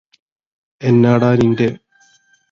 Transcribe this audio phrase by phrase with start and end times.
[0.81, 1.67] എന്നാടാ നിന്റെ